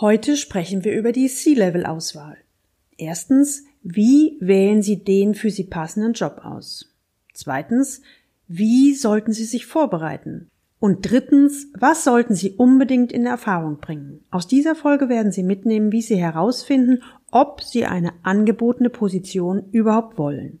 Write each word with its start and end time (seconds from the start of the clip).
Heute 0.00 0.38
sprechen 0.38 0.82
wir 0.82 0.96
über 0.96 1.12
die 1.12 1.28
C-Level-Auswahl. 1.28 2.38
Erstens, 2.96 3.64
wie 3.82 4.38
wählen 4.40 4.80
Sie 4.80 5.04
den 5.04 5.34
für 5.34 5.50
Sie 5.50 5.64
passenden 5.64 6.14
Job 6.14 6.40
aus? 6.42 6.96
Zweitens, 7.34 8.00
wie 8.48 8.94
sollten 8.94 9.34
Sie 9.34 9.44
sich 9.44 9.66
vorbereiten? 9.66 10.48
Und 10.78 11.10
drittens, 11.10 11.66
was 11.78 12.02
sollten 12.02 12.34
Sie 12.34 12.52
unbedingt 12.52 13.12
in 13.12 13.26
Erfahrung 13.26 13.76
bringen? 13.80 14.24
Aus 14.30 14.46
dieser 14.46 14.74
Folge 14.74 15.10
werden 15.10 15.32
Sie 15.32 15.42
mitnehmen, 15.42 15.92
wie 15.92 16.00
Sie 16.00 16.16
herausfinden, 16.16 17.02
ob 17.30 17.62
Sie 17.62 17.84
eine 17.84 18.14
angebotene 18.22 18.88
Position 18.88 19.68
überhaupt 19.70 20.16
wollen. 20.16 20.60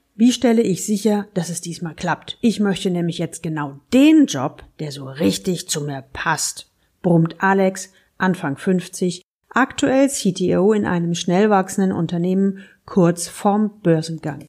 wie 0.21 0.31
stelle 0.31 0.61
ich 0.61 0.85
sicher, 0.85 1.25
dass 1.33 1.49
es 1.49 1.61
diesmal 1.61 1.95
klappt? 1.95 2.37
Ich 2.41 2.59
möchte 2.59 2.91
nämlich 2.91 3.17
jetzt 3.17 3.41
genau 3.41 3.79
den 3.91 4.27
Job, 4.27 4.63
der 4.79 4.91
so 4.91 5.05
richtig 5.05 5.67
zu 5.67 5.81
mir 5.81 6.03
passt, 6.13 6.71
brummt 7.01 7.37
Alex, 7.39 7.91
Anfang 8.19 8.55
50, 8.55 9.23
aktuell 9.49 10.09
CTO 10.09 10.73
in 10.73 10.85
einem 10.85 11.15
schnell 11.15 11.49
wachsenden 11.49 11.91
Unternehmen 11.91 12.59
kurz 12.85 13.27
vorm 13.27 13.79
Börsengang. 13.81 14.45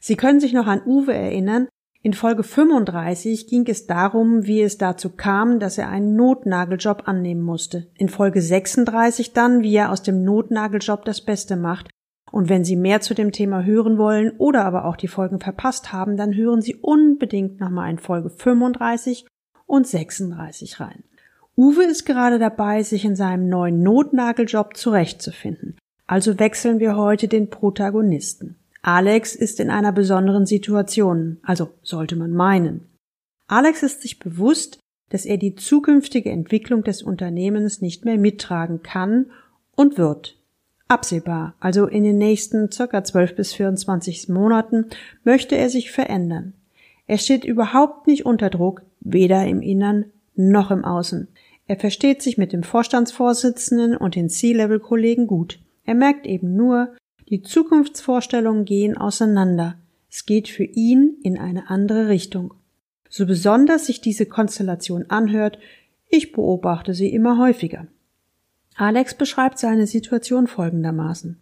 Sie 0.00 0.16
können 0.16 0.40
sich 0.40 0.54
noch 0.54 0.66
an 0.66 0.80
Uwe 0.86 1.12
erinnern, 1.12 1.68
in 2.00 2.14
Folge 2.14 2.42
35 2.42 3.48
ging 3.48 3.66
es 3.66 3.86
darum, 3.86 4.46
wie 4.46 4.62
es 4.62 4.78
dazu 4.78 5.10
kam, 5.10 5.60
dass 5.60 5.76
er 5.76 5.90
einen 5.90 6.16
Notnageljob 6.16 7.02
annehmen 7.06 7.42
musste. 7.42 7.88
In 7.98 8.08
Folge 8.08 8.40
36 8.40 9.34
dann, 9.34 9.62
wie 9.62 9.74
er 9.74 9.90
aus 9.92 10.02
dem 10.02 10.24
Notnageljob 10.24 11.04
das 11.04 11.20
Beste 11.20 11.56
macht 11.56 11.90
und 12.32 12.48
wenn 12.48 12.64
Sie 12.64 12.76
mehr 12.76 13.00
zu 13.00 13.14
dem 13.14 13.32
Thema 13.32 13.62
hören 13.64 13.98
wollen 13.98 14.32
oder 14.38 14.64
aber 14.64 14.84
auch 14.84 14.96
die 14.96 15.08
Folgen 15.08 15.40
verpasst 15.40 15.92
haben, 15.92 16.16
dann 16.16 16.34
hören 16.34 16.60
Sie 16.60 16.74
unbedingt 16.74 17.60
nochmal 17.60 17.90
in 17.90 17.98
Folge 17.98 18.30
35 18.30 19.26
und 19.66 19.86
36 19.86 20.80
rein. 20.80 21.04
Uwe 21.56 21.84
ist 21.84 22.04
gerade 22.04 22.38
dabei, 22.38 22.82
sich 22.82 23.04
in 23.04 23.16
seinem 23.16 23.48
neuen 23.48 23.82
Notnageljob 23.82 24.76
zurechtzufinden. 24.76 25.76
Also 26.06 26.38
wechseln 26.38 26.78
wir 26.78 26.96
heute 26.96 27.28
den 27.28 27.48
Protagonisten. 27.48 28.56
Alex 28.82 29.34
ist 29.34 29.58
in 29.58 29.70
einer 29.70 29.92
besonderen 29.92 30.46
Situation, 30.46 31.38
also 31.42 31.70
sollte 31.82 32.14
man 32.14 32.32
meinen. 32.32 32.88
Alex 33.48 33.82
ist 33.82 34.02
sich 34.02 34.18
bewusst, 34.18 34.78
dass 35.08 35.24
er 35.24 35.38
die 35.38 35.54
zukünftige 35.54 36.30
Entwicklung 36.30 36.84
des 36.84 37.02
Unternehmens 37.02 37.80
nicht 37.80 38.04
mehr 38.04 38.18
mittragen 38.18 38.82
kann 38.82 39.26
und 39.74 39.98
wird. 39.98 40.35
Absehbar, 40.88 41.54
also 41.58 41.86
in 41.86 42.04
den 42.04 42.18
nächsten 42.18 42.70
circa 42.70 43.02
12 43.02 43.34
bis 43.34 43.52
24 43.54 44.28
Monaten, 44.28 44.86
möchte 45.24 45.56
er 45.56 45.68
sich 45.68 45.90
verändern. 45.90 46.52
Er 47.08 47.18
steht 47.18 47.44
überhaupt 47.44 48.06
nicht 48.06 48.24
unter 48.24 48.50
Druck, 48.50 48.82
weder 49.00 49.44
im 49.46 49.62
Innern 49.62 50.06
noch 50.36 50.70
im 50.70 50.84
Außen. 50.84 51.28
Er 51.66 51.76
versteht 51.76 52.22
sich 52.22 52.38
mit 52.38 52.52
dem 52.52 52.62
Vorstandsvorsitzenden 52.62 53.96
und 53.96 54.14
den 54.14 54.28
C-Level-Kollegen 54.28 55.26
gut. 55.26 55.58
Er 55.84 55.94
merkt 55.94 56.26
eben 56.26 56.54
nur, 56.54 56.94
die 57.28 57.42
Zukunftsvorstellungen 57.42 58.64
gehen 58.64 58.96
auseinander. 58.96 59.74
Es 60.08 60.26
geht 60.26 60.48
für 60.48 60.64
ihn 60.64 61.16
in 61.24 61.38
eine 61.38 61.68
andere 61.68 62.08
Richtung. 62.08 62.54
So 63.08 63.26
besonders 63.26 63.86
sich 63.86 64.00
diese 64.00 64.26
Konstellation 64.26 65.06
anhört, 65.08 65.58
ich 66.08 66.32
beobachte 66.32 66.94
sie 66.94 67.12
immer 67.12 67.38
häufiger. 67.38 67.88
Alex 68.76 69.14
beschreibt 69.14 69.58
seine 69.58 69.86
Situation 69.86 70.46
folgendermaßen. 70.46 71.40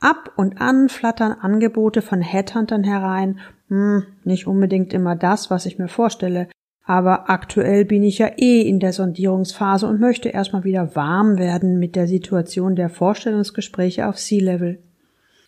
Ab 0.00 0.32
und 0.36 0.60
an 0.60 0.88
flattern 0.88 1.32
Angebote 1.32 2.02
von 2.02 2.20
Headhuntern 2.20 2.84
herein, 2.84 3.40
hm, 3.68 4.04
nicht 4.24 4.46
unbedingt 4.46 4.92
immer 4.92 5.16
das, 5.16 5.50
was 5.50 5.66
ich 5.66 5.78
mir 5.78 5.88
vorstelle, 5.88 6.48
aber 6.84 7.30
aktuell 7.30 7.84
bin 7.84 8.02
ich 8.02 8.18
ja 8.18 8.30
eh 8.36 8.60
in 8.60 8.78
der 8.78 8.92
Sondierungsphase 8.92 9.86
und 9.86 10.00
möchte 10.00 10.28
erstmal 10.28 10.64
wieder 10.64 10.94
warm 10.94 11.38
werden 11.38 11.78
mit 11.78 11.96
der 11.96 12.06
Situation 12.06 12.76
der 12.76 12.90
Vorstellungsgespräche 12.90 14.06
auf 14.06 14.16
C-Level. 14.16 14.82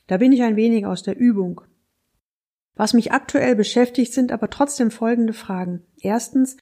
Da 0.06 0.16
bin 0.16 0.32
ich 0.32 0.42
ein 0.42 0.56
wenig 0.56 0.86
aus 0.86 1.02
der 1.02 1.16
Übung. 1.16 1.60
Was 2.74 2.94
mich 2.94 3.12
aktuell 3.12 3.54
beschäftigt, 3.54 4.12
sind 4.12 4.32
aber 4.32 4.50
trotzdem 4.50 4.90
folgende 4.90 5.34
Fragen. 5.34 5.82
Erstens, 6.00 6.56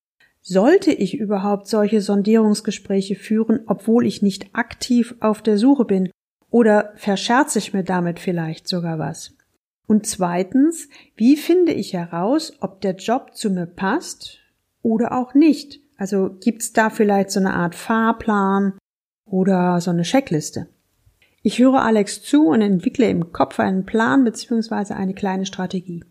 sollte 0.45 0.93
ich 0.93 1.19
überhaupt 1.19 1.67
solche 1.67 2.03
Sondierungsgespräche 2.03 3.17
führen, 3.17 3.61
obwohl 3.67 4.07
ich 4.07 4.21
nicht 4.21 4.55
aktiv 4.55 5.15
auf 5.21 5.41
der 5.41 5.57
Suche 5.57 5.87
bin? 5.87 6.11
Oder 6.51 6.93
verscherze 6.97 7.59
ich 7.59 7.73
mir 7.73 7.83
damit 7.83 8.21
vielleicht 8.21 8.69
sogar 8.69 8.99
was? 8.99 9.35
Und 9.87 10.07
zweitens, 10.07 10.89
wie 11.17 11.37
finde 11.37 11.73
ich 11.73 11.95
heraus, 11.95 12.53
ob 12.61 12.81
der 12.83 12.95
Job 12.95 13.35
zu 13.35 13.51
mir 13.51 13.67
passt 13.67 14.39
oder 14.83 15.19
auch 15.19 15.35
nicht? 15.35 15.81
Also 15.97 16.37
gibt's 16.41 16.73
da 16.73 16.91
vielleicht 16.91 17.31
so 17.31 17.41
eine 17.41 17.55
Art 17.55 17.75
Fahrplan 17.75 18.75
oder 19.25 19.81
so 19.81 19.91
eine 19.91 20.03
Checkliste? 20.03 20.69
Ich 21.43 21.59
höre 21.59 21.83
Alex 21.83 22.23
zu 22.23 22.49
und 22.49 22.61
entwickle 22.61 23.09
im 23.09 23.33
Kopf 23.33 23.61
einen 23.61 23.85
Plan 23.85 24.25
bzw. 24.25 24.95
eine 24.95 25.15
kleine 25.15 25.47
Strategie. 25.47 26.05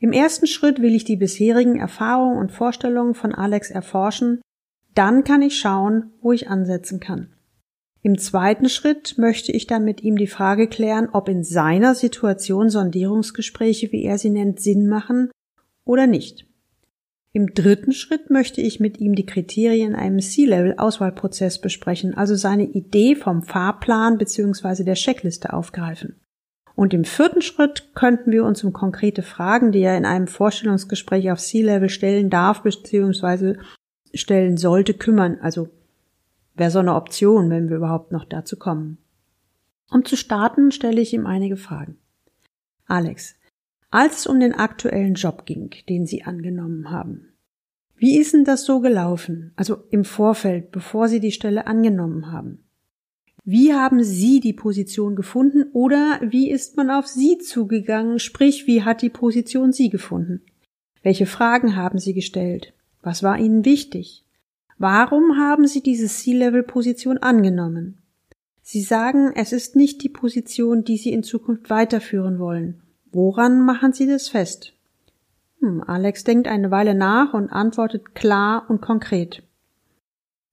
Im 0.00 0.12
ersten 0.12 0.46
Schritt 0.46 0.80
will 0.80 0.94
ich 0.94 1.04
die 1.04 1.16
bisherigen 1.16 1.78
Erfahrungen 1.78 2.38
und 2.38 2.52
Vorstellungen 2.52 3.14
von 3.14 3.34
Alex 3.34 3.70
erforschen, 3.70 4.40
dann 4.94 5.24
kann 5.24 5.42
ich 5.42 5.58
schauen, 5.58 6.12
wo 6.20 6.32
ich 6.32 6.48
ansetzen 6.48 7.00
kann. 7.00 7.34
Im 8.02 8.16
zweiten 8.16 8.68
Schritt 8.68 9.18
möchte 9.18 9.50
ich 9.50 9.66
dann 9.66 9.84
mit 9.84 10.02
ihm 10.02 10.16
die 10.16 10.28
Frage 10.28 10.68
klären, 10.68 11.08
ob 11.12 11.28
in 11.28 11.42
seiner 11.42 11.96
Situation 11.96 12.70
Sondierungsgespräche, 12.70 13.90
wie 13.90 14.04
er 14.04 14.18
sie 14.18 14.30
nennt, 14.30 14.60
Sinn 14.60 14.88
machen 14.88 15.30
oder 15.84 16.06
nicht. 16.06 16.46
Im 17.32 17.52
dritten 17.54 17.92
Schritt 17.92 18.30
möchte 18.30 18.60
ich 18.60 18.80
mit 18.80 18.98
ihm 19.00 19.14
die 19.14 19.26
Kriterien 19.26 19.90
in 19.90 19.96
einem 19.96 20.20
C-Level-Auswahlprozess 20.20 21.60
besprechen, 21.60 22.14
also 22.14 22.36
seine 22.36 22.64
Idee 22.64 23.16
vom 23.16 23.42
Fahrplan 23.42 24.16
bzw. 24.16 24.84
der 24.84 24.94
Checkliste 24.94 25.52
aufgreifen. 25.52 26.20
Und 26.78 26.94
im 26.94 27.02
vierten 27.02 27.42
Schritt 27.42 27.92
könnten 27.96 28.30
wir 28.30 28.44
uns 28.44 28.62
um 28.62 28.72
konkrete 28.72 29.22
Fragen, 29.22 29.72
die 29.72 29.80
er 29.80 29.98
in 29.98 30.04
einem 30.04 30.28
Vorstellungsgespräch 30.28 31.28
auf 31.32 31.40
C-Level 31.40 31.88
stellen 31.88 32.30
darf 32.30 32.62
bzw. 32.62 33.56
stellen 34.14 34.56
sollte, 34.56 34.94
kümmern. 34.94 35.40
Also 35.40 35.70
wäre 36.54 36.70
so 36.70 36.78
eine 36.78 36.94
Option, 36.94 37.50
wenn 37.50 37.68
wir 37.68 37.78
überhaupt 37.78 38.12
noch 38.12 38.24
dazu 38.24 38.56
kommen. 38.56 38.98
Um 39.90 40.04
zu 40.04 40.16
starten, 40.16 40.70
stelle 40.70 41.00
ich 41.00 41.12
ihm 41.12 41.26
einige 41.26 41.56
Fragen. 41.56 41.98
Alex, 42.86 43.34
als 43.90 44.18
es 44.18 44.26
um 44.28 44.38
den 44.38 44.54
aktuellen 44.54 45.14
Job 45.14 45.46
ging, 45.46 45.70
den 45.88 46.06
Sie 46.06 46.22
angenommen 46.22 46.92
haben, 46.92 47.32
wie 47.96 48.18
ist 48.18 48.34
denn 48.34 48.44
das 48.44 48.64
so 48.64 48.78
gelaufen? 48.78 49.50
Also 49.56 49.82
im 49.90 50.04
Vorfeld, 50.04 50.70
bevor 50.70 51.08
Sie 51.08 51.18
die 51.18 51.32
Stelle 51.32 51.66
angenommen 51.66 52.30
haben. 52.30 52.67
Wie 53.50 53.72
haben 53.72 54.04
Sie 54.04 54.40
die 54.40 54.52
Position 54.52 55.16
gefunden 55.16 55.70
oder 55.72 56.20
wie 56.20 56.50
ist 56.50 56.76
man 56.76 56.90
auf 56.90 57.06
Sie 57.06 57.38
zugegangen, 57.38 58.18
sprich, 58.18 58.66
wie 58.66 58.82
hat 58.82 59.00
die 59.00 59.08
Position 59.08 59.72
Sie 59.72 59.88
gefunden? 59.88 60.42
Welche 61.02 61.24
Fragen 61.24 61.74
haben 61.74 61.98
Sie 61.98 62.12
gestellt? 62.12 62.74
Was 63.00 63.22
war 63.22 63.38
Ihnen 63.38 63.64
wichtig? 63.64 64.22
Warum 64.76 65.38
haben 65.38 65.66
Sie 65.66 65.82
diese 65.82 66.08
C-Level-Position 66.08 67.16
angenommen? 67.16 68.02
Sie 68.60 68.82
sagen, 68.82 69.32
es 69.34 69.54
ist 69.54 69.76
nicht 69.76 70.02
die 70.02 70.10
Position, 70.10 70.84
die 70.84 70.98
Sie 70.98 71.14
in 71.14 71.22
Zukunft 71.22 71.70
weiterführen 71.70 72.38
wollen. 72.38 72.82
Woran 73.12 73.64
machen 73.64 73.94
Sie 73.94 74.06
das 74.06 74.28
fest? 74.28 74.74
Hm, 75.60 75.82
Alex 75.86 76.22
denkt 76.22 76.48
eine 76.48 76.70
Weile 76.70 76.94
nach 76.94 77.32
und 77.32 77.48
antwortet 77.48 78.14
klar 78.14 78.66
und 78.68 78.82
konkret. 78.82 79.42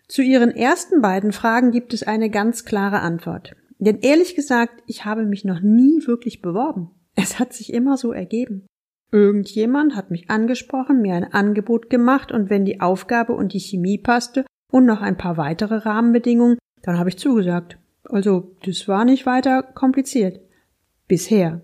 Zu 0.08 0.22
Ihren 0.22 0.52
ersten 0.52 1.02
beiden 1.02 1.32
Fragen 1.32 1.72
gibt 1.72 1.94
es 1.94 2.04
eine 2.04 2.30
ganz 2.30 2.66
klare 2.66 3.00
Antwort. 3.00 3.56
Denn 3.80 4.00
ehrlich 4.00 4.36
gesagt, 4.36 4.84
ich 4.88 5.06
habe 5.06 5.26
mich 5.26 5.46
noch 5.46 5.62
nie 5.62 6.06
wirklich 6.06 6.42
beworben. 6.42 6.92
Es 7.16 7.40
hat 7.40 7.54
sich 7.54 7.74
immer 7.74 7.98
so 7.98 8.12
ergeben. 8.12 8.66
Irgendjemand 9.12 9.96
hat 9.96 10.12
mich 10.12 10.30
angesprochen, 10.30 11.02
mir 11.02 11.16
ein 11.16 11.32
Angebot 11.32 11.90
gemacht 11.90 12.32
und 12.32 12.50
wenn 12.50 12.66
die 12.66 12.82
Aufgabe 12.82 13.34
und 13.34 13.54
die 13.54 13.60
Chemie 13.60 13.98
passte 13.98 14.46
und 14.72 14.86
noch 14.86 15.02
ein 15.02 15.18
paar 15.18 15.38
weitere 15.38 15.76
Rahmenbedingungen, 15.76 16.58
dann 16.82 17.00
habe 17.00 17.10
ich 17.10 17.18
zugesagt. 17.18 17.78
Also, 18.04 18.56
das 18.66 18.88
war 18.88 19.06
nicht 19.06 19.26
weiter 19.26 19.64
kompliziert. 19.64 20.40
Bisher. 21.08 21.62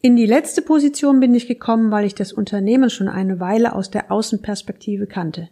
In 0.00 0.16
die 0.16 0.26
letzte 0.26 0.62
Position 0.62 1.20
bin 1.20 1.34
ich 1.34 1.46
gekommen, 1.46 1.90
weil 1.90 2.04
ich 2.04 2.14
das 2.14 2.32
Unternehmen 2.32 2.90
schon 2.90 3.08
eine 3.08 3.40
Weile 3.40 3.74
aus 3.74 3.90
der 3.90 4.10
Außenperspektive 4.10 5.06
kannte. 5.06 5.48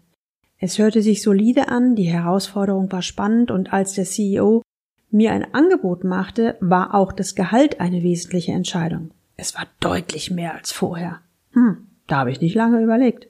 Es 0.63 0.79
hörte 0.79 1.01
sich 1.01 1.23
solide 1.23 1.69
an, 1.69 1.97
die 1.97 2.05
Herausforderung 2.05 2.93
war 2.93 3.01
spannend 3.01 3.51
und 3.51 3.73
als 3.73 3.95
der 3.95 4.05
CEO 4.05 4.63
mir 5.11 5.33
ein 5.33 5.55
Angebot 5.55 6.05
machte, 6.05 6.57
war 6.61 6.95
auch 6.95 7.13
das 7.13 7.35
Gehalt 7.35 7.81
eine 7.81 8.03
wesentliche 8.03 8.53
Entscheidung. 8.53 9.11
Es 9.37 9.55
war 9.55 9.67
deutlich 9.81 10.31
mehr 10.31 10.55
als 10.55 10.71
vorher. 10.71 11.21
Hm, 11.53 11.87
da 12.07 12.19
habe 12.19 12.31
ich 12.31 12.43
nicht 12.43 12.55
lange 12.55 12.83
überlegt. 12.83 13.27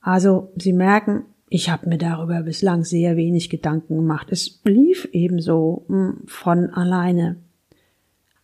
Also, 0.00 0.50
Sie 0.56 0.72
merken, 0.72 1.24
ich 1.48 1.70
habe 1.70 1.88
mir 1.88 1.98
darüber 1.98 2.42
bislang 2.42 2.84
sehr 2.84 3.16
wenig 3.16 3.48
Gedanken 3.48 3.94
gemacht. 3.94 4.26
Es 4.32 4.60
lief 4.64 5.08
ebenso 5.12 5.84
hm, 5.86 6.22
von 6.26 6.70
alleine. 6.70 7.36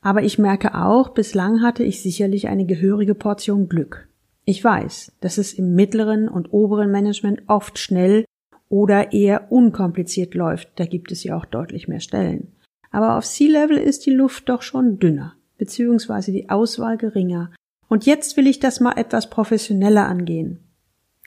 Aber 0.01 0.23
ich 0.23 0.39
merke 0.39 0.77
auch, 0.77 1.09
bislang 1.09 1.61
hatte 1.61 1.83
ich 1.83 2.03
sicherlich 2.03 2.47
eine 2.47 2.67
gehörige 2.67 3.17
Portion 3.17 3.69
Glück. 3.69 4.06
Ich 4.49 4.63
weiß, 4.63 5.13
dass 5.21 5.39
es 5.39 5.53
im 5.53 5.75
mittleren 5.75 6.29
und 6.29 6.53
oberen 6.53 6.93
Management 6.93 7.43
oft 7.49 7.81
schnell 7.81 8.25
oder 8.69 9.13
eher 9.13 9.51
unkompliziert 9.51 10.35
läuft. 10.35 10.69
Da 10.77 10.87
gibt 10.87 11.11
es 11.11 11.25
ja 11.25 11.37
auch 11.37 11.45
deutlich 11.45 11.89
mehr 11.89 11.99
Stellen. 11.99 12.53
Aber 12.93 13.19
auf 13.19 13.27
Sea-Level 13.27 13.77
ist 13.77 14.07
die 14.07 14.13
Luft 14.13 14.49
doch 14.49 14.63
schon 14.63 15.01
dünner, 15.01 15.35
beziehungsweise 15.59 16.31
die 16.31 16.49
Auswahl 16.49 16.97
geringer. 16.97 17.51
Und 17.89 18.07
jetzt 18.07 18.37
will 18.37 18.47
ich 18.47 18.61
das 18.61 18.79
mal 18.79 18.97
etwas 18.97 19.31
professioneller 19.31 20.07
angehen. 20.07 20.61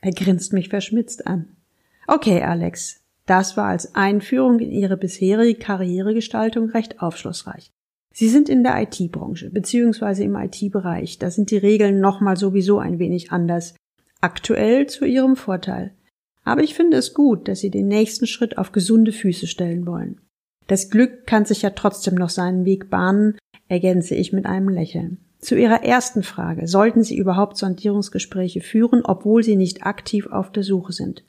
Er 0.01 0.12
grinst 0.12 0.54
mich 0.54 0.69
verschmitzt 0.69 1.27
an. 1.27 1.57
Okay, 2.07 2.42
Alex, 2.42 3.01
das 3.25 3.57
war 3.57 3.68
als 3.68 3.95
Einführung 3.95 4.60
in 4.60 4.71
Ihre 4.71 4.95
bisherige 4.95 5.60
Karrieregestaltung 5.60 6.69
recht 6.69 7.01
aufschlussreich. 7.01 7.69
Sie 8.13 8.29
sind 8.29 8.50
in 8.50 8.63
der 8.63 8.81
IT-Branche 8.81 9.50
beziehungsweise 9.50 10.23
im 10.23 10.35
IT-Bereich. 10.35 11.19
Da 11.19 11.31
sind 11.31 11.51
die 11.51 11.57
Regeln 11.57 12.00
nochmal 12.01 12.38
sowieso 12.38 12.79
ein 12.79 13.00
wenig 13.00 13.31
anders. 13.31 13.75
Aktuell 14.21 14.88
zu 14.88 15.06
Ihrem 15.06 15.35
Vorteil. 15.35 15.94
Aber 16.44 16.63
ich 16.63 16.73
finde 16.73 16.97
es 16.97 17.13
gut, 17.13 17.47
dass 17.47 17.59
Sie 17.59 17.69
den 17.69 17.88
nächsten 17.88 18.27
Schritt 18.27 18.57
auf 18.57 18.71
gesunde 18.71 19.11
Füße 19.11 19.47
stellen 19.47 19.85
wollen. 19.85 20.19
Das 20.67 20.89
Glück 20.89 21.25
kann 21.25 21.45
sich 21.45 21.61
ja 21.61 21.71
trotzdem 21.71 22.15
noch 22.15 22.29
seinen 22.29 22.65
Weg 22.65 22.89
bahnen, 22.89 23.38
ergänze 23.67 24.15
ich 24.15 24.33
mit 24.33 24.45
einem 24.45 24.69
Lächeln. 24.69 25.19
Zu 25.39 25.56
Ihrer 25.56 25.83
ersten 25.83 26.21
Frage. 26.21 26.67
Sollten 26.67 27.03
Sie 27.03 27.17
überhaupt 27.17 27.57
Sondierungsgespräche 27.57 28.61
führen, 28.61 29.01
obwohl 29.06 29.41
Sie 29.41 29.56
nicht 29.56 29.83
aktiv 29.83 30.27
auf 30.27 30.51
der 30.51 30.63
Suche 30.63 30.91
sind? 30.91 31.23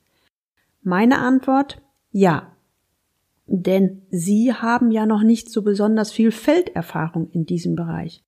Meine 0.83 1.19
Antwort 1.19 1.81
ja. 2.11 2.57
Denn 3.53 4.03
Sie 4.11 4.55
haben 4.55 4.93
ja 4.93 5.07
noch 5.07 5.25
nicht 5.25 5.51
so 5.51 5.63
besonders 5.63 6.13
viel 6.13 6.31
Felderfahrung 6.31 7.31
in 7.33 7.47
diesem 7.47 7.75
Bereich. 7.75 8.23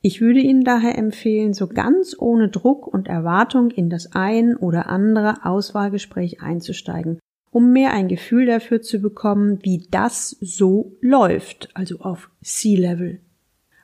Ich 0.00 0.20
würde 0.20 0.38
Ihnen 0.38 0.62
daher 0.62 0.96
empfehlen, 0.96 1.54
so 1.54 1.66
ganz 1.66 2.14
ohne 2.16 2.50
Druck 2.50 2.86
und 2.86 3.08
Erwartung 3.08 3.72
in 3.72 3.90
das 3.90 4.12
ein 4.12 4.54
oder 4.54 4.88
andere 4.88 5.44
Auswahlgespräch 5.44 6.40
einzusteigen, 6.40 7.18
um 7.50 7.72
mehr 7.72 7.92
ein 7.92 8.06
Gefühl 8.06 8.46
dafür 8.46 8.80
zu 8.80 9.00
bekommen, 9.00 9.58
wie 9.62 9.88
das 9.90 10.36
so 10.40 10.96
läuft, 11.00 11.70
also 11.74 11.98
auf 11.98 12.30
Sea-Level. 12.40 13.18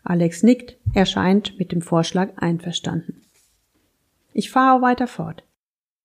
Alex 0.04 0.44
nickt, 0.44 0.78
er 0.94 1.04
scheint 1.04 1.58
mit 1.58 1.72
dem 1.72 1.82
Vorschlag 1.82 2.30
einverstanden. 2.36 3.22
Ich 4.32 4.52
fahre 4.52 4.82
weiter 4.82 5.08
fort. 5.08 5.42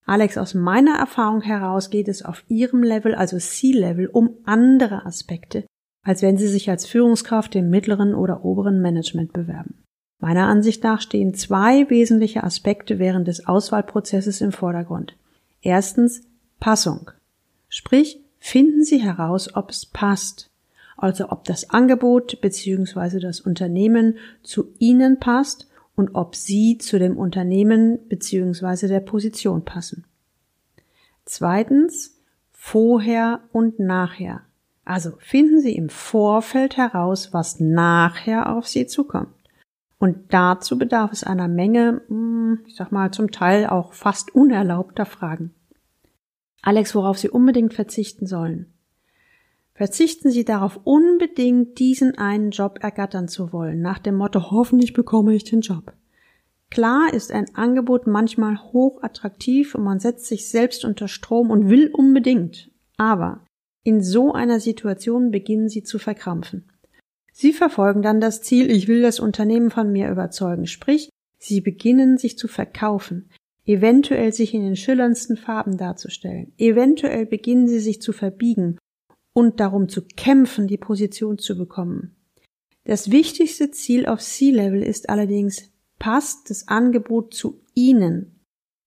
Alex, 0.05 0.37
aus 0.37 0.53
meiner 0.53 0.97
Erfahrung 0.97 1.41
heraus 1.41 1.89
geht 1.89 2.07
es 2.07 2.23
auf 2.23 2.43
Ihrem 2.47 2.83
Level, 2.83 3.15
also 3.15 3.37
C-Level, 3.37 4.07
um 4.07 4.31
andere 4.45 5.05
Aspekte, 5.05 5.65
als 6.03 6.21
wenn 6.21 6.37
Sie 6.37 6.47
sich 6.47 6.69
als 6.69 6.85
Führungskraft 6.85 7.55
im 7.55 7.69
mittleren 7.69 8.15
oder 8.15 8.43
oberen 8.43 8.81
Management 8.81 9.33
bewerben. 9.33 9.75
Meiner 10.19 10.47
Ansicht 10.47 10.83
nach 10.83 11.01
stehen 11.01 11.33
zwei 11.33 11.89
wesentliche 11.89 12.43
Aspekte 12.43 12.99
während 12.99 13.27
des 13.27 13.47
Auswahlprozesses 13.47 14.41
im 14.41 14.51
Vordergrund. 14.51 15.15
Erstens 15.61 16.21
Passung. 16.59 17.11
Sprich, 17.69 18.19
finden 18.37 18.83
Sie 18.83 18.99
heraus, 18.99 19.55
ob 19.55 19.71
es 19.71 19.85
passt. 19.85 20.51
Also 20.97 21.29
ob 21.29 21.45
das 21.45 21.71
Angebot 21.71 22.39
bzw. 22.41 23.19
das 23.19 23.41
Unternehmen 23.41 24.17
zu 24.43 24.67
Ihnen 24.77 25.19
passt 25.19 25.67
und 26.01 26.15
ob 26.15 26.35
sie 26.35 26.79
zu 26.79 26.97
dem 26.97 27.15
Unternehmen 27.15 27.99
bzw. 28.07 28.87
der 28.87 29.01
Position 29.01 29.65
passen. 29.65 30.05
Zweitens, 31.25 32.19
vorher 32.51 33.41
und 33.51 33.77
nachher. 33.77 34.41
Also 34.83 35.11
finden 35.19 35.61
Sie 35.61 35.75
im 35.75 35.89
Vorfeld 35.89 36.75
heraus, 36.75 37.33
was 37.33 37.59
nachher 37.59 38.51
auf 38.51 38.65
Sie 38.67 38.87
zukommt. 38.87 39.35
Und 39.99 40.33
dazu 40.33 40.79
bedarf 40.79 41.11
es 41.11 41.23
einer 41.23 41.47
Menge, 41.47 42.01
hm, 42.07 42.61
ich 42.65 42.75
sag 42.75 42.91
mal, 42.91 43.11
zum 43.11 43.29
Teil 43.29 43.67
auch 43.67 43.93
fast 43.93 44.33
unerlaubter 44.33 45.05
Fragen. 45.05 45.53
Alex, 46.63 46.95
worauf 46.95 47.19
Sie 47.19 47.29
unbedingt 47.29 47.75
verzichten 47.75 48.25
sollen. 48.25 48.73
Verzichten 49.81 50.29
Sie 50.29 50.45
darauf, 50.45 50.79
unbedingt 50.83 51.79
diesen 51.79 52.15
einen 52.15 52.51
Job 52.51 52.77
ergattern 52.83 53.27
zu 53.27 53.51
wollen, 53.51 53.81
nach 53.81 53.97
dem 53.97 54.13
Motto, 54.13 54.51
hoffentlich 54.51 54.93
bekomme 54.93 55.33
ich 55.33 55.43
den 55.43 55.61
Job. 55.61 55.93
Klar 56.69 57.11
ist 57.11 57.31
ein 57.31 57.47
Angebot 57.55 58.05
manchmal 58.05 58.59
hoch 58.61 59.01
attraktiv 59.01 59.73
und 59.73 59.83
man 59.83 59.99
setzt 59.99 60.27
sich 60.27 60.49
selbst 60.49 60.85
unter 60.85 61.07
Strom 61.07 61.49
und 61.49 61.67
will 61.67 61.89
unbedingt. 61.91 62.69
Aber 62.97 63.43
in 63.83 64.03
so 64.03 64.33
einer 64.33 64.59
Situation 64.59 65.31
beginnen 65.31 65.67
Sie 65.67 65.81
zu 65.81 65.97
verkrampfen. 65.97 66.69
Sie 67.33 67.51
verfolgen 67.51 68.03
dann 68.03 68.21
das 68.21 68.43
Ziel, 68.43 68.69
ich 68.69 68.87
will 68.87 69.01
das 69.01 69.19
Unternehmen 69.19 69.71
von 69.71 69.91
mir 69.91 70.11
überzeugen, 70.11 70.67
sprich, 70.67 71.09
Sie 71.39 71.59
beginnen 71.59 72.19
sich 72.19 72.37
zu 72.37 72.47
verkaufen, 72.47 73.31
eventuell 73.65 74.31
sich 74.31 74.53
in 74.53 74.61
den 74.61 74.75
schillerndsten 74.75 75.37
Farben 75.37 75.75
darzustellen, 75.77 76.53
eventuell 76.59 77.25
beginnen 77.25 77.67
Sie 77.67 77.79
sich 77.79 77.99
zu 77.99 78.13
verbiegen 78.13 78.77
und 79.33 79.59
darum 79.59 79.89
zu 79.89 80.03
kämpfen, 80.03 80.67
die 80.67 80.77
Position 80.77 81.37
zu 81.37 81.57
bekommen. 81.57 82.15
Das 82.83 83.11
wichtigste 83.11 83.71
Ziel 83.71 84.05
auf 84.05 84.19
C-Level 84.19 84.81
ist 84.81 85.09
allerdings, 85.09 85.71
passt 85.99 86.49
das 86.49 86.67
Angebot 86.67 87.33
zu 87.33 87.61
Ihnen 87.73 88.39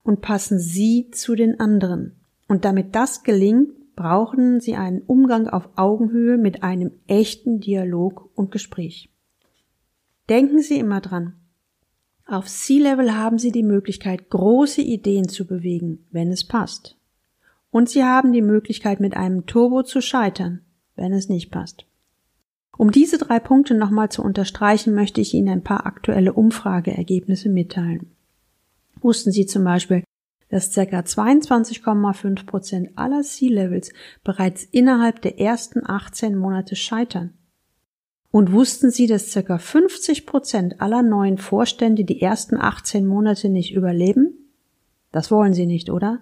und 0.02 0.20
passen 0.20 0.58
Sie 0.58 1.11
zu 1.12 1.35
den 1.35 1.61
anderen. 1.61 2.20
Und 2.49 2.64
damit 2.64 2.94
das 2.94 3.23
gelingt, 3.23 3.94
brauchen 3.94 4.61
Sie 4.61 4.75
einen 4.75 5.02
Umgang 5.02 5.49
auf 5.49 5.69
Augenhöhe 5.76 6.37
mit 6.37 6.62
einem 6.62 6.90
echten 7.06 7.61
Dialog 7.61 8.31
und 8.35 8.50
Gespräch. 8.50 9.11
Denken 10.29 10.61
Sie 10.61 10.79
immer 10.79 11.00
dran. 11.00 11.35
Auf 12.26 12.47
C-Level 12.49 13.14
haben 13.14 13.38
Sie 13.38 13.52
die 13.52 13.62
Möglichkeit, 13.62 14.31
große 14.31 14.81
Ideen 14.82 15.29
zu 15.29 15.47
bewegen, 15.47 16.06
wenn 16.11 16.32
es 16.32 16.44
passt. 16.44 16.97
Und 17.75 17.88
Sie 17.88 18.05
haben 18.05 18.32
die 18.32 18.41
Möglichkeit, 18.41 19.00
mit 19.00 19.17
einem 19.17 19.47
Turbo 19.47 19.82
zu 19.82 20.00
scheitern, 20.00 20.61
wenn 20.94 21.12
es 21.12 21.29
nicht 21.29 21.50
passt. 21.50 21.87
Um 22.79 22.93
diese 22.93 23.19
drei 23.19 23.41
Punkte 23.41 23.75
nochmal 23.75 24.12
zu 24.12 24.23
unterstreichen, 24.23 24.95
möchte 24.95 25.21
ich 25.21 25.35
Ihnen 25.35 25.49
ein 25.49 25.64
paar 25.64 25.85
aktuelle 25.85 26.35
Umfrageergebnisse 26.35 27.49
mitteilen. 27.49 28.12
Wussten 29.00 29.33
Sie 29.33 29.47
zum 29.47 29.64
Beispiel, 29.64 30.04
dass 30.50 30.73
ca. 30.73 30.83
22,5 30.83 32.47
Prozent 32.47 32.90
aller 32.95 33.23
C-Levels 33.23 33.90
bereits 34.23 34.62
innerhalb 34.62 35.21
der 35.23 35.40
ersten 35.40 35.85
18 35.85 36.37
Monate 36.37 36.76
scheitern? 36.76 37.33
Und 38.31 38.52
wussten 38.52 38.93
Sie, 38.93 39.09
dass 39.09 39.35
ca. 39.35 39.59
50 39.59 40.26
Prozent 40.26 40.81
aller 40.81 41.02
neuen 41.02 41.38
Vorstände 41.38 42.04
die 42.04 42.21
ersten 42.21 42.57
18 42.57 43.04
Monate 43.04 43.49
nicht 43.49 43.75
überleben? 43.75 44.52
Das 45.11 45.33
wollen 45.33 45.54
Sie 45.54 45.66
nicht, 45.66 45.90
oder? 45.90 46.21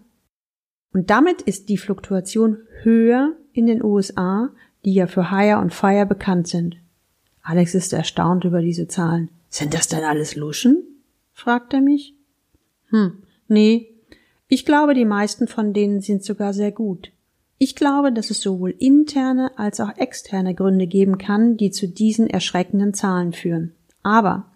Und 0.93 1.11
damit 1.11 1.43
ist 1.43 1.69
die 1.69 1.79
Fluktuation 1.79 2.59
höher 2.83 3.35
in 3.53 3.67
den 3.67 3.83
USA, 3.83 4.51
die 4.85 4.95
ja 4.95 5.07
für 5.07 5.31
Hire 5.31 5.59
und 5.59 5.73
Fire 5.73 6.07
bekannt 6.07 6.49
sind. 6.49 6.77
Alex 7.43 7.75
ist 7.75 7.93
erstaunt 7.93 8.45
über 8.45 8.61
diese 8.61 8.89
Zahlen. 8.89 9.31
Sind 9.49 9.75
das 9.75 9.89
denn 9.89 10.05
alles 10.05 10.37
Luschen? 10.37 10.83
fragt 11.33 11.75
er 11.75 11.81
mich. 11.81 12.15
Hm, 12.91 13.23
nee. 13.49 13.89
Ich 14.49 14.67
glaube, 14.67 14.95
die 14.95 15.05
meisten 15.05 15.49
von 15.49 15.73
denen 15.73 16.01
sind 16.01 16.23
sogar 16.23 16.53
sehr 16.53 16.73
gut. 16.73 17.11
Ich 17.59 17.75
glaube, 17.75 18.13
dass 18.13 18.31
es 18.31 18.41
sowohl 18.41 18.75
interne 18.79 19.57
als 19.57 19.81
auch 19.81 19.97
externe 19.97 20.55
Gründe 20.55 20.87
geben 20.87 21.17
kann, 21.17 21.57
die 21.57 21.71
zu 21.71 21.89
diesen 21.89 22.29
erschreckenden 22.29 22.93
Zahlen 22.93 23.33
führen. 23.33 23.73
Aber 24.03 24.53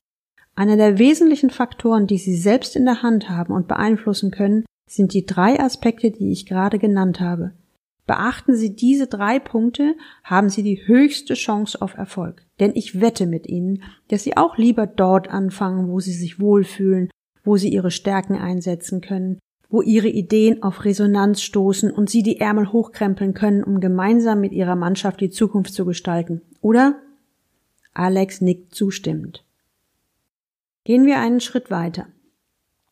einer 0.54 0.76
der 0.76 0.98
wesentlichen 0.98 1.50
Faktoren, 1.50 2.06
die 2.06 2.18
Sie 2.18 2.36
selbst 2.36 2.76
in 2.76 2.84
der 2.84 3.02
Hand 3.02 3.28
haben 3.28 3.52
und 3.52 3.68
beeinflussen 3.68 4.30
können, 4.30 4.64
sind 4.88 5.12
die 5.12 5.26
drei 5.26 5.60
Aspekte, 5.60 6.10
die 6.10 6.32
ich 6.32 6.46
gerade 6.46 6.78
genannt 6.78 7.20
habe. 7.20 7.52
Beachten 8.06 8.54
Sie 8.54 8.76
diese 8.76 9.08
drei 9.08 9.40
Punkte, 9.40 9.96
haben 10.22 10.48
Sie 10.48 10.62
die 10.62 10.86
höchste 10.86 11.34
Chance 11.34 11.82
auf 11.82 11.94
Erfolg. 11.94 12.46
Denn 12.60 12.72
ich 12.74 13.00
wette 13.00 13.26
mit 13.26 13.48
Ihnen, 13.48 13.82
dass 14.08 14.22
Sie 14.22 14.36
auch 14.36 14.56
lieber 14.56 14.86
dort 14.86 15.28
anfangen, 15.28 15.88
wo 15.88 15.98
Sie 15.98 16.12
sich 16.12 16.38
wohlfühlen, 16.38 17.10
wo 17.42 17.56
Sie 17.56 17.68
Ihre 17.68 17.90
Stärken 17.90 18.36
einsetzen 18.36 19.00
können, 19.00 19.40
wo 19.68 19.82
Ihre 19.82 20.08
Ideen 20.08 20.62
auf 20.62 20.84
Resonanz 20.84 21.42
stoßen 21.42 21.90
und 21.90 22.08
Sie 22.08 22.22
die 22.22 22.38
Ärmel 22.38 22.72
hochkrempeln 22.72 23.34
können, 23.34 23.64
um 23.64 23.80
gemeinsam 23.80 24.40
mit 24.40 24.52
Ihrer 24.52 24.76
Mannschaft 24.76 25.20
die 25.20 25.30
Zukunft 25.30 25.74
zu 25.74 25.84
gestalten. 25.84 26.42
Oder? 26.60 27.00
Alex 27.92 28.40
nickt 28.40 28.72
zustimmend. 28.74 29.44
Gehen 30.84 31.06
wir 31.06 31.18
einen 31.18 31.40
Schritt 31.40 31.72
weiter. 31.72 32.06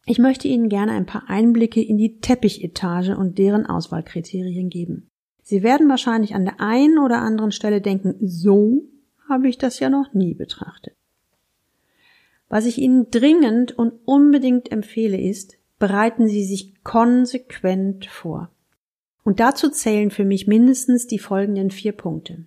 Ich 0.07 0.19
möchte 0.19 0.49
Ihnen 0.49 0.69
gerne 0.69 0.93
ein 0.93 1.07
paar 1.07 1.25
Einblicke 1.29 1.83
in 1.83 1.97
die 1.97 2.21
Teppichetage 2.21 3.17
und 3.17 3.39
deren 3.39 3.67
Auswahlkriterien 3.67 4.69
geben. 4.69 5.11
Sie 5.43 5.63
werden 5.63 5.89
wahrscheinlich 5.89 6.35
an 6.35 6.45
der 6.45 6.61
einen 6.61 6.99
oder 6.99 7.19
anderen 7.19 7.53
Stelle 7.53 7.81
denken, 7.81 8.17
so 8.21 8.85
habe 9.29 9.49
ich 9.49 9.59
das 9.59 9.79
ja 9.79 9.89
noch 9.89 10.13
nie 10.13 10.35
betrachtet. 10.35 10.95
Was 12.49 12.67
ich 12.67 12.79
Ihnen 12.79 13.11
dringend 13.11 13.73
und 13.73 13.93
unbedingt 14.05 14.71
empfehle 14.71 15.21
ist, 15.21 15.57
bereiten 15.79 16.29
Sie 16.29 16.45
sich 16.45 16.83
konsequent 16.85 18.07
vor. 18.07 18.51
Und 19.25 19.41
dazu 19.41 19.71
zählen 19.71 20.11
für 20.11 20.25
mich 20.25 20.47
mindestens 20.47 21.07
die 21.07 21.19
folgenden 21.19 21.71
vier 21.71 21.93
Punkte. 21.93 22.47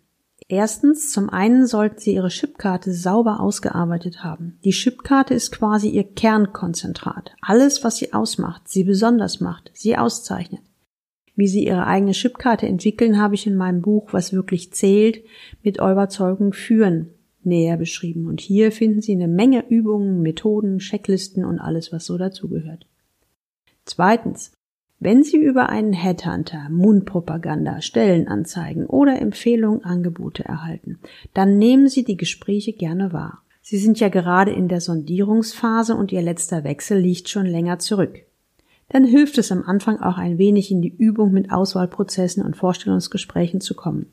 Erstens, 0.49 1.11
zum 1.11 1.29
einen 1.29 1.67
sollten 1.67 1.99
Sie 1.99 2.13
Ihre 2.13 2.29
Chipkarte 2.29 2.93
sauber 2.93 3.41
ausgearbeitet 3.41 4.23
haben. 4.23 4.57
Die 4.63 4.71
Chipkarte 4.71 5.33
ist 5.33 5.51
quasi 5.51 5.89
Ihr 5.89 6.05
Kernkonzentrat. 6.05 7.35
Alles, 7.41 7.83
was 7.83 7.97
Sie 7.97 8.13
ausmacht, 8.13 8.67
Sie 8.67 8.85
besonders 8.85 9.41
macht, 9.41 9.71
Sie 9.73 9.97
auszeichnet. 9.97 10.61
Wie 11.35 11.47
Sie 11.47 11.65
Ihre 11.65 11.85
eigene 11.85 12.13
Chipkarte 12.13 12.65
entwickeln, 12.65 13.19
habe 13.21 13.35
ich 13.35 13.45
in 13.45 13.57
meinem 13.57 13.81
Buch 13.81 14.13
Was 14.13 14.31
wirklich 14.31 14.73
zählt 14.73 15.23
mit 15.63 15.77
Überzeugung 15.77 16.53
führen 16.53 17.09
näher 17.47 17.77
beschrieben. 17.77 18.27
Und 18.27 18.41
hier 18.41 18.71
finden 18.71 19.01
Sie 19.01 19.13
eine 19.13 19.27
Menge 19.27 19.65
Übungen, 19.67 20.21
Methoden, 20.21 20.77
Checklisten 20.77 21.45
und 21.45 21.59
alles, 21.59 21.91
was 21.91 22.05
so 22.05 22.17
dazugehört. 22.17 22.85
Zweitens. 23.85 24.51
Wenn 24.99 25.23
Sie 25.23 25.37
über 25.37 25.69
einen 25.69 25.93
Headhunter, 25.93 26.69
Mundpropaganda, 26.69 27.81
Stellenanzeigen 27.81 28.87
oder 28.87 29.21
Empfehlungen, 29.21 29.83
Angebote 29.83 30.43
erhalten, 30.43 30.99
dann 31.33 31.57
nehmen 31.57 31.87
Sie 31.87 32.03
die 32.03 32.17
Gespräche 32.17 32.73
gerne 32.73 33.13
wahr. 33.13 33.43
Sie 33.61 33.77
sind 33.77 33.99
ja 33.99 34.09
gerade 34.09 34.51
in 34.51 34.67
der 34.67 34.81
Sondierungsphase 34.81 35.95
und 35.95 36.11
Ihr 36.11 36.21
letzter 36.21 36.63
Wechsel 36.63 36.99
liegt 36.99 37.29
schon 37.29 37.45
länger 37.45 37.79
zurück 37.79 38.23
dann 38.89 39.03
hilft 39.03 39.37
es 39.37 39.51
am 39.51 39.63
Anfang 39.63 39.99
auch 39.99 40.17
ein 40.17 40.37
wenig 40.37 40.71
in 40.71 40.81
die 40.81 40.95
Übung 40.95 41.31
mit 41.31 41.51
Auswahlprozessen 41.51 42.43
und 42.43 42.55
Vorstellungsgesprächen 42.55 43.61
zu 43.61 43.75
kommen. 43.75 44.07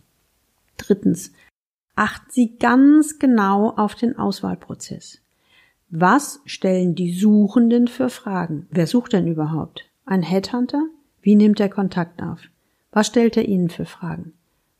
Drittens. 0.76 1.32
Achten 1.96 2.30
Sie 2.30 2.58
ganz 2.58 3.20
genau 3.20 3.70
auf 3.70 3.94
den 3.94 4.18
Auswahlprozess. 4.18 5.20
Was 5.90 6.40
stellen 6.44 6.96
die 6.96 7.14
Suchenden 7.14 7.86
für 7.86 8.08
Fragen? 8.08 8.66
Wer 8.70 8.88
sucht 8.88 9.12
denn 9.12 9.28
überhaupt? 9.28 9.88
Ein 10.04 10.23
Headhunter? 10.23 10.87
Wie 11.23 11.34
nimmt 11.34 11.61
er 11.61 11.68
Kontakt 11.68 12.23
auf? 12.23 12.40
Was 12.92 13.06
stellt 13.06 13.37
er 13.37 13.49
Ihnen 13.49 13.70
für 13.70 13.87
Fragen? 13.87 14.34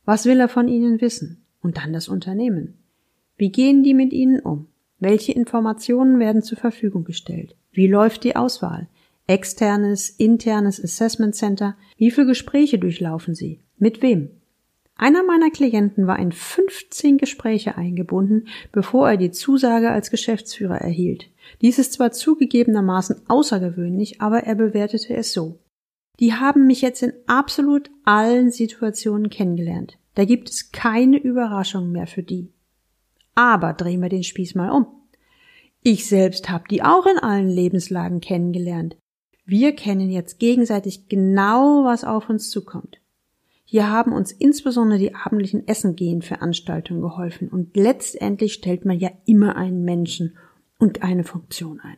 Was 0.05 0.25
will 0.25 0.39
er 0.39 0.49
von 0.49 0.67
Ihnen 0.67 1.01
wissen? 1.01 1.43
Und 1.61 1.77
dann 1.77 1.93
das 1.93 2.07
Unternehmen. 2.07 2.75
Wie 3.37 3.51
gehen 3.51 3.83
die 3.83 3.93
mit 3.93 4.13
Ihnen 4.13 4.39
um? 4.39 4.67
Welche 4.99 5.31
Informationen 5.31 6.19
werden 6.19 6.43
zur 6.43 6.57
Verfügung 6.57 7.03
gestellt? 7.03 7.55
Wie 7.71 7.87
läuft 7.87 8.23
die 8.23 8.35
Auswahl? 8.35 8.87
externes, 9.27 10.09
internes 10.09 10.83
Assessment 10.83 11.35
Center. 11.35 11.75
Wie 11.97 12.11
viele 12.11 12.27
Gespräche 12.27 12.77
durchlaufen 12.77 13.35
Sie? 13.35 13.59
Mit 13.77 14.01
wem? 14.01 14.29
Einer 14.97 15.23
meiner 15.23 15.51
Klienten 15.51 16.07
war 16.07 16.17
in 16.19 16.31
15 16.31 17.17
Gespräche 17.17 17.77
eingebunden, 17.77 18.47
bevor 18.71 19.09
er 19.09 19.17
die 19.17 19.31
Zusage 19.31 19.91
als 19.91 20.09
Geschäftsführer 20.09 20.77
erhielt. 20.77 21.29
Dies 21.61 21.79
ist 21.79 21.93
zwar 21.93 22.11
zugegebenermaßen 22.11 23.23
außergewöhnlich, 23.27 24.21
aber 24.21 24.43
er 24.43 24.55
bewertete 24.55 25.13
es 25.13 25.33
so. 25.33 25.59
Die 26.21 26.33
haben 26.33 26.65
mich 26.65 26.81
jetzt 26.81 27.03
in 27.03 27.11
absolut 27.27 27.91
allen 28.05 28.51
Situationen 28.51 29.29
kennengelernt. 29.29 29.97
Da 30.15 30.23
gibt 30.23 30.49
es 30.49 30.71
keine 30.71 31.17
Überraschung 31.17 31.91
mehr 31.91 32.07
für 32.07 32.23
die. 32.23 32.53
Aber 33.35 33.73
drehen 33.73 34.01
wir 34.01 34.07
den 34.07 34.23
Spieß 34.23 34.55
mal 34.55 34.71
um. 34.71 34.87
Ich 35.83 36.07
selbst 36.07 36.49
habe 36.49 36.63
die 36.69 36.83
auch 36.83 37.05
in 37.05 37.19
allen 37.19 37.49
Lebenslagen 37.49 38.21
kennengelernt. 38.21 38.95
Wir 39.45 39.75
kennen 39.75 40.09
jetzt 40.09 40.39
gegenseitig 40.39 41.09
genau, 41.09 41.83
was 41.83 42.05
auf 42.05 42.29
uns 42.29 42.49
zukommt. 42.49 43.01
Hier 43.65 43.89
haben 43.89 44.13
uns 44.13 44.31
insbesondere 44.31 44.99
die 44.99 45.15
abendlichen 45.15 45.67
Essen-Gehen-Veranstaltungen 45.67 47.01
geholfen 47.01 47.49
und 47.49 47.75
letztendlich 47.75 48.53
stellt 48.53 48.85
man 48.85 48.99
ja 48.99 49.09
immer 49.25 49.55
einen 49.55 49.83
Menschen 49.83 50.37
und 50.77 51.01
eine 51.01 51.23
Funktion 51.23 51.79
ein. 51.81 51.97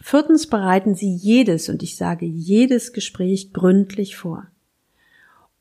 Viertens 0.00 0.46
bereiten 0.46 0.94
Sie 0.94 1.12
jedes, 1.12 1.68
und 1.68 1.82
ich 1.82 1.96
sage 1.96 2.26
jedes 2.26 2.92
Gespräch 2.92 3.52
gründlich 3.52 4.16
vor. 4.16 4.46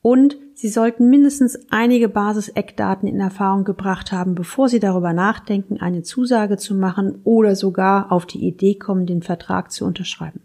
Und 0.01 0.37
Sie 0.53 0.69
sollten 0.69 1.09
mindestens 1.09 1.57
einige 1.71 2.09
Basis-Eckdaten 2.09 3.07
in 3.07 3.19
Erfahrung 3.19 3.63
gebracht 3.63 4.11
haben, 4.11 4.35
bevor 4.35 4.69
Sie 4.69 4.79
darüber 4.79 5.13
nachdenken, 5.13 5.77
eine 5.79 6.03
Zusage 6.03 6.57
zu 6.57 6.75
machen 6.75 7.21
oder 7.23 7.55
sogar 7.55 8.11
auf 8.11 8.25
die 8.25 8.45
Idee 8.45 8.75
kommen, 8.75 9.05
den 9.05 9.23
Vertrag 9.23 9.71
zu 9.71 9.85
unterschreiben. 9.85 10.41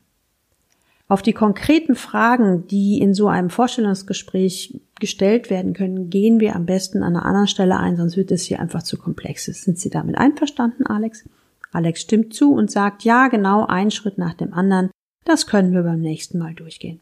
Auf 1.11 1.23
die 1.23 1.33
konkreten 1.33 1.95
Fragen, 1.95 2.67
die 2.67 3.00
in 3.00 3.15
so 3.15 3.29
einem 3.29 3.49
Vorstellungsgespräch 3.49 4.79
gestellt 5.00 5.49
werden 5.49 5.73
können, 5.73 6.11
gehen 6.11 6.38
wir 6.38 6.55
am 6.55 6.67
besten 6.67 7.03
an 7.03 7.17
einer 7.17 7.25
anderen 7.25 7.47
Stelle 7.47 7.79
ein, 7.79 7.97
sonst 7.97 8.19
wird 8.19 8.31
es 8.31 8.45
hier 8.45 8.61
einfach 8.61 8.83
zu 8.83 8.99
komplex. 8.99 9.47
Sind 9.47 9.79
Sie 9.79 9.88
damit 9.88 10.19
einverstanden, 10.19 10.87
Alex? 10.87 11.25
Alex 11.73 12.03
stimmt 12.03 12.35
zu 12.35 12.53
und 12.53 12.71
sagt, 12.71 13.05
ja, 13.05 13.29
genau, 13.29 13.65
ein 13.65 13.91
Schritt 13.91 14.19
nach 14.19 14.35
dem 14.35 14.53
anderen. 14.53 14.91
Das 15.25 15.47
können 15.47 15.73
wir 15.73 15.83
beim 15.83 16.00
nächsten 16.00 16.38
Mal 16.38 16.55
durchgehen. 16.55 17.00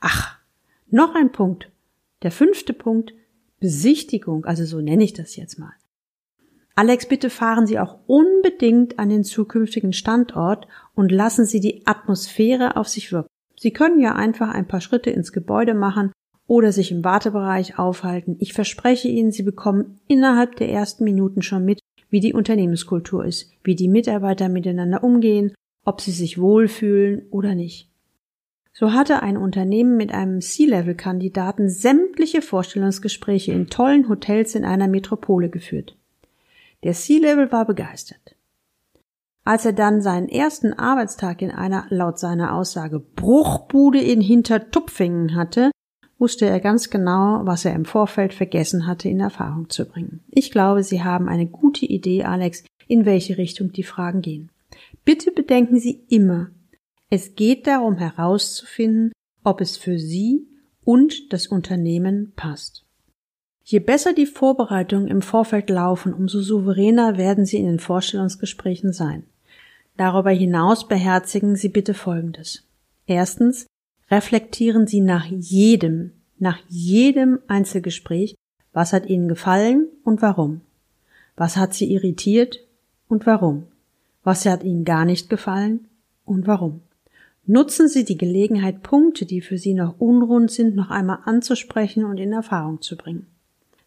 Ach, 0.00 0.36
noch 0.90 1.14
ein 1.14 1.30
Punkt. 1.30 1.70
Der 2.22 2.32
fünfte 2.32 2.72
Punkt, 2.72 3.14
Besichtigung, 3.60 4.44
also 4.46 4.64
so 4.64 4.80
nenne 4.80 5.04
ich 5.04 5.12
das 5.12 5.36
jetzt 5.36 5.58
mal. 5.60 5.72
Alex, 6.74 7.06
bitte 7.06 7.30
fahren 7.30 7.66
Sie 7.66 7.78
auch 7.78 7.98
unbedingt 8.06 8.98
an 8.98 9.10
den 9.10 9.24
zukünftigen 9.24 9.92
Standort 9.92 10.66
und 10.94 11.12
lassen 11.12 11.44
Sie 11.44 11.60
die 11.60 11.86
Atmosphäre 11.86 12.76
auf 12.76 12.88
sich 12.88 13.12
wirken. 13.12 13.28
Sie 13.58 13.72
können 13.72 14.00
ja 14.00 14.14
einfach 14.14 14.48
ein 14.48 14.66
paar 14.66 14.80
Schritte 14.80 15.10
ins 15.10 15.32
Gebäude 15.32 15.74
machen 15.74 16.12
oder 16.46 16.72
sich 16.72 16.90
im 16.90 17.04
Wartebereich 17.04 17.78
aufhalten. 17.78 18.36
Ich 18.40 18.52
verspreche 18.54 19.08
Ihnen, 19.08 19.30
Sie 19.32 19.42
bekommen 19.42 20.00
innerhalb 20.08 20.56
der 20.56 20.70
ersten 20.70 21.04
Minuten 21.04 21.42
schon 21.42 21.64
mit, 21.64 21.80
wie 22.10 22.20
die 22.20 22.34
Unternehmenskultur 22.34 23.24
ist, 23.24 23.50
wie 23.64 23.74
die 23.74 23.88
Mitarbeiter 23.88 24.48
miteinander 24.48 25.02
umgehen, 25.02 25.54
ob 25.84 26.00
sie 26.00 26.12
sich 26.12 26.38
wohlfühlen 26.38 27.26
oder 27.30 27.54
nicht. 27.54 27.90
So 28.74 28.92
hatte 28.92 29.22
ein 29.22 29.36
Unternehmen 29.36 29.96
mit 29.96 30.12
einem 30.12 30.40
C-Level-Kandidaten 30.40 31.68
sämtliche 31.68 32.40
Vorstellungsgespräche 32.40 33.52
in 33.52 33.68
tollen 33.68 34.08
Hotels 34.08 34.54
in 34.54 34.64
einer 34.64 34.88
Metropole 34.88 35.50
geführt. 35.50 35.96
Der 36.82 36.92
C-Level 36.92 37.52
war 37.52 37.64
begeistert. 37.64 38.36
Als 39.44 39.64
er 39.64 39.72
dann 39.72 40.02
seinen 40.02 40.28
ersten 40.28 40.72
Arbeitstag 40.72 41.42
in 41.42 41.50
einer, 41.50 41.86
laut 41.88 42.18
seiner 42.18 42.54
Aussage, 42.54 43.00
Bruchbude 43.00 44.00
in 44.00 44.20
Hintertupfingen 44.20 45.34
hatte, 45.34 45.70
wusste 46.18 46.46
er 46.46 46.60
ganz 46.60 46.90
genau, 46.90 47.40
was 47.44 47.64
er 47.64 47.74
im 47.74 47.84
Vorfeld 47.84 48.32
vergessen 48.32 48.86
hatte, 48.86 49.08
in 49.08 49.18
Erfahrung 49.18 49.68
zu 49.68 49.84
bringen. 49.86 50.20
Ich 50.30 50.52
glaube, 50.52 50.84
Sie 50.84 51.02
haben 51.02 51.28
eine 51.28 51.46
gute 51.46 51.84
Idee, 51.84 52.22
Alex, 52.22 52.64
in 52.86 53.04
welche 53.04 53.38
Richtung 53.38 53.72
die 53.72 53.82
Fragen 53.82 54.22
gehen. 54.22 54.50
Bitte 55.04 55.32
bedenken 55.32 55.80
Sie 55.80 56.04
immer, 56.08 56.50
es 57.10 57.34
geht 57.34 57.66
darum 57.66 57.98
herauszufinden, 57.98 59.12
ob 59.42 59.60
es 59.60 59.76
für 59.76 59.98
Sie 59.98 60.46
und 60.84 61.32
das 61.32 61.48
Unternehmen 61.48 62.32
passt. 62.36 62.86
Je 63.64 63.78
besser 63.78 64.12
die 64.12 64.26
Vorbereitungen 64.26 65.08
im 65.08 65.22
Vorfeld 65.22 65.70
laufen, 65.70 66.12
umso 66.12 66.40
souveräner 66.40 67.16
werden 67.16 67.46
Sie 67.46 67.58
in 67.58 67.66
den 67.66 67.78
Vorstellungsgesprächen 67.78 68.92
sein. 68.92 69.24
Darüber 69.96 70.30
hinaus 70.30 70.88
beherzigen 70.88 71.54
Sie 71.54 71.68
bitte 71.68 71.94
Folgendes. 71.94 72.64
Erstens, 73.06 73.66
reflektieren 74.10 74.86
Sie 74.86 75.00
nach 75.00 75.26
jedem, 75.26 76.12
nach 76.38 76.58
jedem 76.68 77.38
Einzelgespräch, 77.46 78.34
was 78.72 78.92
hat 78.92 79.06
Ihnen 79.06 79.28
gefallen 79.28 79.86
und 80.02 80.22
warum? 80.22 80.62
Was 81.36 81.56
hat 81.56 81.74
Sie 81.74 81.92
irritiert 81.92 82.60
und 83.08 83.26
warum? 83.26 83.64
Was 84.24 84.44
hat 84.46 84.64
Ihnen 84.64 84.84
gar 84.84 85.04
nicht 85.04 85.30
gefallen 85.30 85.88
und 86.24 86.46
warum? 86.46 86.80
Nutzen 87.44 87.88
Sie 87.88 88.04
die 88.04 88.18
Gelegenheit, 88.18 88.82
Punkte, 88.82 89.26
die 89.26 89.40
für 89.40 89.58
Sie 89.58 89.74
noch 89.74 89.98
unrund 89.98 90.50
sind, 90.50 90.74
noch 90.74 90.90
einmal 90.90 91.18
anzusprechen 91.24 92.04
und 92.04 92.18
in 92.18 92.32
Erfahrung 92.32 92.80
zu 92.80 92.96
bringen. 92.96 93.26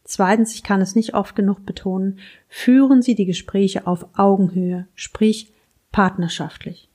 Zweitens, 0.05 0.53
ich 0.53 0.61
kann 0.63 0.81
es 0.81 0.95
nicht 0.95 1.15
oft 1.15 1.35
genug 1.35 1.65
betonen, 1.65 2.19
führen 2.47 3.01
Sie 3.01 3.15
die 3.15 3.25
Gespräche 3.25 3.87
auf 3.87 4.05
Augenhöhe, 4.15 4.87
sprich 4.93 5.51
partnerschaftlich. 5.91 6.89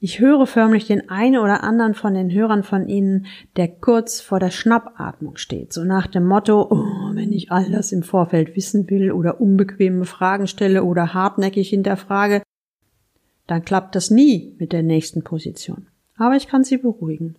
Ich 0.00 0.18
höre 0.18 0.46
förmlich 0.46 0.86
den 0.86 1.10
einen 1.10 1.38
oder 1.38 1.62
anderen 1.64 1.94
von 1.94 2.14
den 2.14 2.30
Hörern 2.30 2.62
von 2.62 2.88
Ihnen, 2.88 3.26
der 3.56 3.68
kurz 3.68 4.20
vor 4.20 4.40
der 4.40 4.50
Schnappatmung 4.50 5.36
steht, 5.36 5.72
so 5.72 5.84
nach 5.84 6.06
dem 6.06 6.26
Motto, 6.26 6.66
oh, 6.70 7.14
wenn 7.14 7.32
ich 7.32 7.52
all 7.52 7.70
das 7.70 7.92
im 7.92 8.02
Vorfeld 8.02 8.56
wissen 8.56 8.88
will 8.88 9.12
oder 9.12 9.40
unbequeme 9.40 10.04
Fragen 10.06 10.46
stelle 10.46 10.82
oder 10.82 11.12
hartnäckig 11.12 11.68
hinterfrage, 11.68 12.42
dann 13.46 13.64
klappt 13.64 13.94
das 13.94 14.10
nie 14.10 14.54
mit 14.58 14.72
der 14.72 14.82
nächsten 14.82 15.22
Position. 15.22 15.88
Aber 16.16 16.36
ich 16.36 16.48
kann 16.48 16.64
Sie 16.64 16.78
beruhigen. 16.78 17.36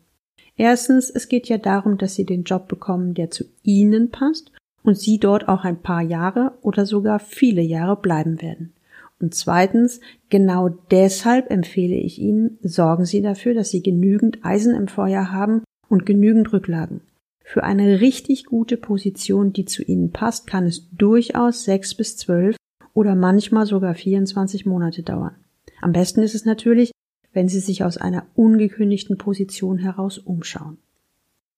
Erstens, 0.58 1.12
es 1.12 1.30
geht 1.30 1.48
ja 1.48 1.60
darum, 1.60 1.98
dass 1.98 2.16
Sie 2.16 2.26
den 2.26 2.44
Job 2.44 2.68
bekommen, 2.68 3.14
der 3.14 3.30
zu 3.30 3.46
Ihnen 3.64 4.10
passt 4.10 4.52
und 4.84 4.98
Sie 4.98 5.20
dort 5.20 5.48
auch 5.48 5.64
ein 5.64 5.82
paar 5.82 6.02
Jahre 6.02 6.54
oder 6.62 6.86
sogar 6.86 7.20
viele 7.20 7.62
Jahre 7.62 7.96
bleiben 7.96 8.42
werden. 8.42 8.74
Und 9.20 9.34
zweitens, 9.34 10.00
genau 10.30 10.70
deshalb 10.92 11.50
empfehle 11.52 11.96
ich 11.96 12.20
Ihnen, 12.20 12.58
sorgen 12.62 13.06
Sie 13.06 13.22
dafür, 13.22 13.54
dass 13.54 13.70
Sie 13.70 13.82
genügend 13.82 14.44
Eisen 14.44 14.76
im 14.76 14.88
Feuer 14.88 15.32
haben 15.32 15.64
und 15.90 16.06
genügend 16.06 16.52
Rücklagen. 16.54 17.02
Für 17.44 17.64
eine 17.64 18.02
richtig 18.02 18.46
gute 18.46 18.78
Position, 18.78 19.54
die 19.54 19.66
zu 19.66 19.84
Ihnen 19.84 20.12
passt, 20.12 20.48
kann 20.48 20.66
es 20.66 20.90
durchaus 20.92 21.64
sechs 21.64 21.96
bis 21.96 22.18
zwölf 22.18 22.58
oder 22.94 23.16
manchmal 23.16 23.66
sogar 23.66 23.96
24 23.96 24.66
Monate 24.66 25.02
dauern. 25.04 25.36
Am 25.82 25.94
besten 25.94 26.22
ist 26.22 26.36
es 26.36 26.46
natürlich, 26.46 26.92
wenn 27.38 27.50
Sie 27.50 27.60
sich 27.60 27.84
aus 27.84 27.98
einer 27.98 28.26
ungekündigten 28.34 29.20
Position 29.20 29.78
heraus 29.78 30.18
umschauen. 30.18 30.80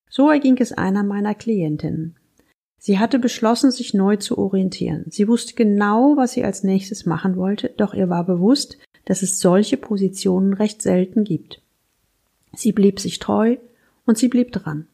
So 0.09 0.29
erging 0.29 0.57
es 0.57 0.73
einer 0.73 1.03
meiner 1.03 1.33
Klientinnen. 1.33 2.17
Sie 2.77 2.99
hatte 2.99 3.17
beschlossen, 3.17 3.71
sich 3.71 3.93
neu 3.93 4.17
zu 4.17 4.37
orientieren. 4.37 5.05
Sie 5.07 5.29
wusste 5.29 5.53
genau, 5.53 6.17
was 6.17 6.33
sie 6.33 6.43
als 6.43 6.65
nächstes 6.65 7.05
machen 7.05 7.37
wollte, 7.37 7.73
doch 7.77 7.93
ihr 7.93 8.09
war 8.09 8.25
bewusst, 8.25 8.77
dass 9.05 9.21
es 9.21 9.39
solche 9.39 9.77
Positionen 9.77 10.51
recht 10.51 10.81
selten 10.81 11.23
gibt. 11.23 11.61
Sie 12.53 12.73
blieb 12.73 12.99
sich 12.99 13.19
treu 13.19 13.55
und 14.05 14.17
sie 14.17 14.27
blieb 14.27 14.51
dran. 14.51 14.87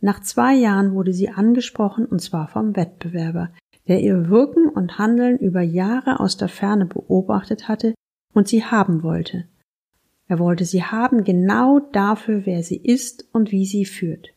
Nach 0.00 0.22
zwei 0.22 0.54
Jahren 0.54 0.94
wurde 0.94 1.12
sie 1.12 1.30
angesprochen 1.30 2.06
und 2.06 2.22
zwar 2.22 2.46
vom 2.46 2.76
Wettbewerber, 2.76 3.50
der 3.88 4.00
ihr 4.00 4.28
Wirken 4.30 4.68
und 4.68 4.96
Handeln 4.96 5.38
über 5.38 5.62
Jahre 5.62 6.20
aus 6.20 6.36
der 6.36 6.48
Ferne 6.48 6.86
beobachtet 6.86 7.66
hatte 7.66 7.96
und 8.32 8.46
sie 8.46 8.64
haben 8.64 9.02
wollte. 9.02 9.46
Er 10.30 10.38
wollte 10.38 10.64
sie 10.64 10.82
haben 10.82 11.24
genau 11.24 11.80
dafür, 11.92 12.46
wer 12.46 12.62
sie 12.62 12.78
ist 12.78 13.26
und 13.32 13.52
wie 13.52 13.66
sie 13.66 13.84
führt. 13.84 14.28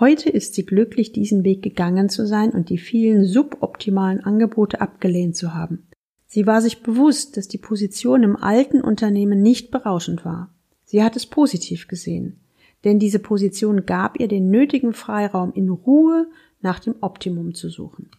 Heute 0.00 0.30
ist 0.30 0.54
sie 0.54 0.64
glücklich, 0.64 1.12
diesen 1.12 1.44
Weg 1.44 1.62
gegangen 1.62 2.08
zu 2.08 2.26
sein 2.26 2.50
und 2.50 2.70
die 2.70 2.78
vielen 2.78 3.24
suboptimalen 3.24 4.20
Angebote 4.20 4.80
abgelehnt 4.80 5.36
zu 5.36 5.52
haben. 5.54 5.86
Sie 6.26 6.46
war 6.46 6.62
sich 6.62 6.82
bewusst, 6.82 7.36
dass 7.36 7.46
die 7.48 7.58
Position 7.58 8.22
im 8.22 8.36
alten 8.36 8.80
Unternehmen 8.80 9.42
nicht 9.42 9.70
berauschend 9.70 10.24
war. 10.24 10.48
Sie 10.86 11.02
hat 11.02 11.16
es 11.16 11.26
positiv 11.26 11.88
gesehen 11.88 12.38
denn 12.84 12.98
diese 12.98 13.18
Position 13.18 13.86
gab 13.86 14.18
ihr 14.18 14.28
den 14.28 14.50
nötigen 14.50 14.92
Freiraum, 14.92 15.52
in 15.52 15.68
Ruhe 15.68 16.26
nach 16.60 16.80
dem 16.80 16.96
Optimum 17.00 17.54
zu 17.54 17.68
suchen. 17.68 18.10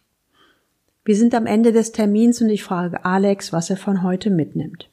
Wir 1.04 1.16
sind 1.16 1.34
am 1.34 1.46
Ende 1.46 1.72
des 1.72 1.92
Termins 1.92 2.40
und 2.40 2.48
ich 2.48 2.62
frage 2.62 3.04
Alex, 3.04 3.52
was 3.52 3.68
er 3.68 3.76
von 3.76 4.02
heute 4.02 4.30
mitnimmt. 4.30 4.88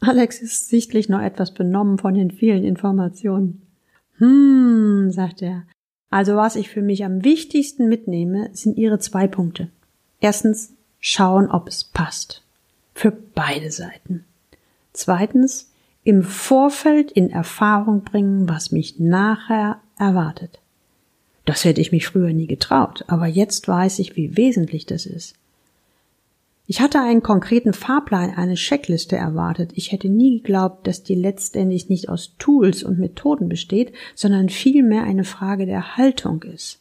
Alex 0.00 0.40
ist 0.40 0.68
sichtlich 0.68 1.08
noch 1.08 1.20
etwas 1.20 1.52
benommen 1.52 1.98
von 1.98 2.14
den 2.14 2.30
vielen 2.30 2.64
Informationen. 2.64 3.62
Hm, 4.18 5.10
sagt 5.10 5.42
er. 5.42 5.64
Also 6.10 6.36
was 6.36 6.56
ich 6.56 6.68
für 6.68 6.82
mich 6.82 7.04
am 7.04 7.24
wichtigsten 7.24 7.88
mitnehme, 7.88 8.50
sind 8.52 8.76
Ihre 8.76 8.98
zwei 8.98 9.26
Punkte. 9.26 9.68
Erstens, 10.20 10.72
schauen, 11.00 11.50
ob 11.50 11.68
es 11.68 11.84
passt. 11.84 12.42
Für 12.94 13.10
beide 13.10 13.70
Seiten. 13.70 14.24
Zweitens, 14.92 15.70
im 16.04 16.22
Vorfeld 16.22 17.10
in 17.10 17.30
Erfahrung 17.30 18.02
bringen, 18.02 18.48
was 18.48 18.72
mich 18.72 18.98
nachher 18.98 19.80
erwartet. 19.98 20.60
Das 21.44 21.64
hätte 21.64 21.80
ich 21.80 21.92
mich 21.92 22.06
früher 22.06 22.32
nie 22.32 22.46
getraut, 22.46 23.04
aber 23.08 23.26
jetzt 23.26 23.66
weiß 23.68 23.98
ich, 23.98 24.16
wie 24.16 24.36
wesentlich 24.36 24.86
das 24.86 25.06
ist. 25.06 25.34
Ich 26.68 26.80
hatte 26.80 27.00
einen 27.00 27.22
konkreten 27.22 27.72
Fahrplan, 27.72 28.34
eine 28.34 28.54
Checkliste 28.54 29.16
erwartet. 29.16 29.70
Ich 29.74 29.92
hätte 29.92 30.08
nie 30.08 30.38
geglaubt, 30.38 30.86
dass 30.86 31.04
die 31.04 31.14
letztendlich 31.14 31.88
nicht 31.88 32.08
aus 32.08 32.34
Tools 32.38 32.82
und 32.82 32.98
Methoden 32.98 33.48
besteht, 33.48 33.92
sondern 34.16 34.48
vielmehr 34.48 35.04
eine 35.04 35.24
Frage 35.24 35.66
der 35.66 35.96
Haltung 35.96 36.42
ist. 36.42 36.80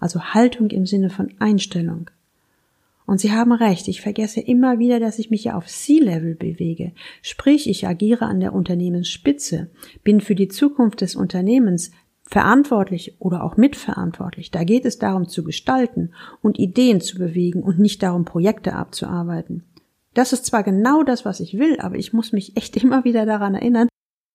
Also 0.00 0.20
Haltung 0.20 0.70
im 0.70 0.86
Sinne 0.86 1.10
von 1.10 1.34
Einstellung. 1.38 2.10
Und 3.04 3.20
Sie 3.20 3.30
haben 3.30 3.52
recht, 3.52 3.88
ich 3.88 4.00
vergesse 4.00 4.40
immer 4.40 4.78
wieder, 4.78 4.98
dass 5.00 5.18
ich 5.18 5.30
mich 5.30 5.44
ja 5.44 5.54
auf 5.54 5.66
C-Level 5.66 6.34
bewege. 6.34 6.92
Sprich, 7.22 7.68
ich 7.68 7.86
agiere 7.86 8.26
an 8.26 8.40
der 8.40 8.52
Unternehmensspitze, 8.52 9.68
bin 10.02 10.20
für 10.20 10.34
die 10.34 10.48
Zukunft 10.48 11.02
des 11.02 11.14
Unternehmens 11.14 11.92
verantwortlich 12.28 13.16
oder 13.20 13.44
auch 13.44 13.56
mitverantwortlich. 13.56 14.50
Da 14.50 14.64
geht 14.64 14.84
es 14.84 14.98
darum 14.98 15.28
zu 15.28 15.44
gestalten 15.44 16.12
und 16.42 16.58
Ideen 16.58 17.00
zu 17.00 17.18
bewegen 17.18 17.62
und 17.62 17.78
nicht 17.78 18.02
darum, 18.02 18.24
Projekte 18.24 18.74
abzuarbeiten. 18.74 19.64
Das 20.14 20.32
ist 20.32 20.46
zwar 20.46 20.62
genau 20.62 21.02
das, 21.02 21.24
was 21.24 21.40
ich 21.40 21.58
will, 21.58 21.78
aber 21.78 21.96
ich 21.96 22.12
muss 22.12 22.32
mich 22.32 22.56
echt 22.56 22.76
immer 22.82 23.04
wieder 23.04 23.26
daran 23.26 23.54
erinnern, 23.54 23.88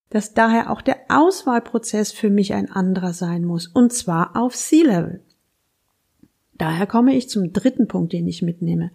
dass 0.09 0.33
daher 0.33 0.69
auch 0.69 0.81
der 0.81 0.97
Auswahlprozess 1.09 2.11
für 2.11 2.29
mich 2.29 2.53
ein 2.53 2.69
anderer 2.69 3.13
sein 3.13 3.45
muss, 3.45 3.67
und 3.67 3.93
zwar 3.93 4.35
auf 4.35 4.55
C-Level. 4.55 5.21
Daher 6.57 6.85
komme 6.85 7.15
ich 7.15 7.29
zum 7.29 7.53
dritten 7.53 7.87
Punkt, 7.87 8.13
den 8.13 8.27
ich 8.27 8.41
mitnehme. 8.41 8.91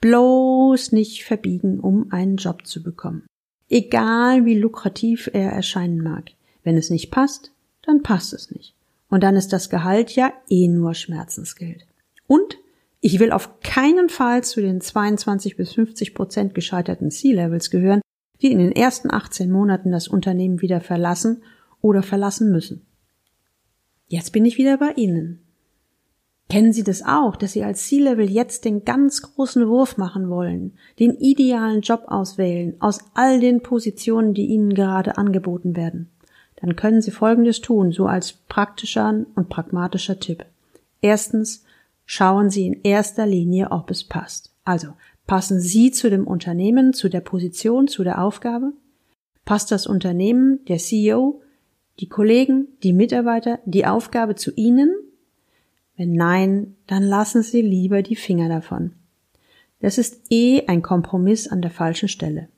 Bloß 0.00 0.92
nicht 0.92 1.24
verbiegen, 1.24 1.80
um 1.80 2.10
einen 2.10 2.36
Job 2.36 2.66
zu 2.66 2.82
bekommen. 2.82 3.26
Egal 3.68 4.44
wie 4.44 4.58
lukrativ 4.58 5.28
er 5.32 5.50
erscheinen 5.50 6.02
mag. 6.02 6.30
Wenn 6.62 6.76
es 6.76 6.90
nicht 6.90 7.10
passt, 7.10 7.53
dann 7.86 8.02
passt 8.02 8.32
es 8.32 8.50
nicht. 8.50 8.74
Und 9.08 9.22
dann 9.22 9.36
ist 9.36 9.52
das 9.52 9.70
Gehalt 9.70 10.14
ja 10.16 10.32
eh 10.48 10.68
nur 10.68 10.94
Schmerzensgeld. 10.94 11.86
Und 12.26 12.58
ich 13.00 13.20
will 13.20 13.32
auf 13.32 13.60
keinen 13.60 14.08
Fall 14.08 14.42
zu 14.42 14.60
den 14.60 14.80
22 14.80 15.56
bis 15.56 15.74
50 15.74 16.14
Prozent 16.14 16.54
gescheiterten 16.54 17.10
C-Levels 17.10 17.70
gehören, 17.70 18.00
die 18.40 18.50
in 18.50 18.58
den 18.58 18.72
ersten 18.72 19.12
18 19.12 19.50
Monaten 19.50 19.92
das 19.92 20.08
Unternehmen 20.08 20.62
wieder 20.62 20.80
verlassen 20.80 21.42
oder 21.80 22.02
verlassen 22.02 22.50
müssen. 22.50 22.86
Jetzt 24.08 24.32
bin 24.32 24.44
ich 24.44 24.58
wieder 24.58 24.78
bei 24.78 24.92
Ihnen. 24.92 25.40
Kennen 26.48 26.72
Sie 26.72 26.82
das 26.82 27.02
auch, 27.02 27.36
dass 27.36 27.52
Sie 27.52 27.64
als 27.64 27.88
C-Level 27.88 28.30
jetzt 28.30 28.64
den 28.64 28.84
ganz 28.84 29.22
großen 29.22 29.68
Wurf 29.68 29.96
machen 29.96 30.28
wollen, 30.28 30.78
den 30.98 31.14
idealen 31.14 31.80
Job 31.80 32.04
auswählen 32.06 32.76
aus 32.80 33.00
all 33.14 33.40
den 33.40 33.62
Positionen, 33.62 34.34
die 34.34 34.46
Ihnen 34.46 34.74
gerade 34.74 35.16
angeboten 35.16 35.74
werden? 35.74 36.10
Dann 36.56 36.76
können 36.76 37.02
Sie 37.02 37.10
Folgendes 37.10 37.60
tun, 37.60 37.92
so 37.92 38.06
als 38.06 38.32
praktischer 38.32 39.24
und 39.34 39.48
pragmatischer 39.48 40.20
Tipp. 40.20 40.44
Erstens, 41.00 41.64
schauen 42.06 42.50
Sie 42.50 42.66
in 42.66 42.80
erster 42.82 43.26
Linie, 43.26 43.70
ob 43.70 43.90
es 43.90 44.04
passt. 44.04 44.52
Also, 44.64 44.88
passen 45.26 45.60
Sie 45.60 45.90
zu 45.90 46.10
dem 46.10 46.26
Unternehmen, 46.26 46.92
zu 46.92 47.08
der 47.08 47.20
Position, 47.20 47.88
zu 47.88 48.04
der 48.04 48.22
Aufgabe? 48.22 48.72
Passt 49.44 49.70
das 49.70 49.86
Unternehmen, 49.86 50.64
der 50.66 50.78
CEO, 50.78 51.42
die 52.00 52.08
Kollegen, 52.08 52.68
die 52.82 52.92
Mitarbeiter, 52.92 53.58
die 53.66 53.86
Aufgabe 53.86 54.34
zu 54.34 54.52
Ihnen 54.54 54.94
wenn 55.96 56.12
nein, 56.12 56.76
dann 56.86 57.02
lassen 57.02 57.42
Sie 57.42 57.62
lieber 57.62 58.02
die 58.02 58.16
Finger 58.16 58.48
davon. 58.48 58.92
Das 59.80 59.98
ist 59.98 60.22
eh 60.30 60.66
ein 60.66 60.82
Kompromiss 60.82 61.46
an 61.48 61.62
der 61.62 61.70
falschen 61.70 62.08
Stelle. 62.08 62.48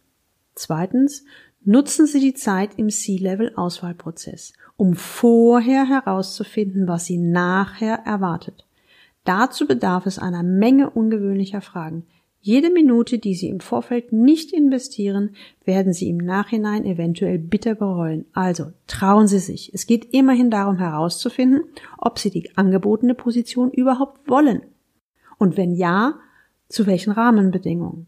Zweitens, 0.54 1.24
nutzen 1.66 2.07
Sie 2.07 2.20
die 2.20 2.35
Zeit 2.35 2.79
im 2.79 2.88
C-Level-Auswahlprozess, 2.88 4.55
um 4.76 4.94
vorher 4.94 5.87
herauszufinden, 5.87 6.88
was 6.88 7.05
Sie 7.05 7.18
nachher 7.18 8.07
erwartet. 8.07 8.66
Dazu 9.24 9.66
bedarf 9.66 10.07
es 10.07 10.18
einer 10.18 10.42
Menge 10.42 10.88
ungewöhnlicher 10.88 11.61
Fragen, 11.61 12.07
jede 12.46 12.70
Minute, 12.70 13.18
die 13.18 13.35
Sie 13.35 13.48
im 13.48 13.59
Vorfeld 13.59 14.12
nicht 14.12 14.52
investieren, 14.52 15.35
werden 15.64 15.92
Sie 15.92 16.09
im 16.09 16.18
Nachhinein 16.18 16.85
eventuell 16.85 17.40
bitter 17.40 17.74
bereuen. 17.74 18.24
Also 18.35 18.66
trauen 18.87 19.26
Sie 19.26 19.40
sich. 19.40 19.74
Es 19.74 19.88
geht 19.88 20.14
immerhin 20.14 20.48
darum 20.48 20.79
herauszufinden, 20.79 21.64
ob 21.98 22.20
Sie 22.20 22.31
die 22.31 22.57
angebotene 22.57 23.16
Position 23.16 23.72
überhaupt 23.72 24.29
wollen. 24.29 24.62
Und 25.38 25.57
wenn 25.57 25.74
ja, 25.74 26.20
zu 26.68 26.87
welchen 26.87 27.11
Rahmenbedingungen. 27.11 28.07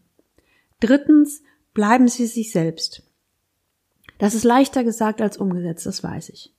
Drittens, 0.79 1.43
bleiben 1.73 2.07
Sie 2.07 2.25
sich 2.25 2.53
selbst. 2.53 3.08
Das 4.19 4.35
ist 4.35 4.43
leichter 4.43 4.83
gesagt 4.83 5.21
als 5.21 5.37
umgesetzt, 5.37 5.87
das 5.87 6.03
weiß 6.03 6.29
ich. 6.29 6.53